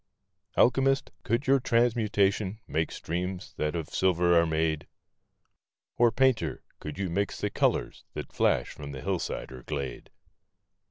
Alchemist, 0.57 1.11
could 1.21 1.45
your 1.45 1.59
transmutation 1.59 2.59
make 2.67 2.91
streams 2.91 3.53
that 3.57 3.75
of 3.75 3.89
silver 3.89 4.35
are 4.35 4.47
made? 4.47 4.87
Or, 5.95 6.11
Painter, 6.11 6.63
could 6.79 6.97
you 6.97 7.07
mix 7.07 7.39
the 7.39 7.51
colors 7.51 8.03
that 8.15 8.33
flash 8.33 8.69
from 8.71 8.93
the 8.93 9.01
hillside 9.01 9.51
or 9.51 9.61
glade? 9.61 10.09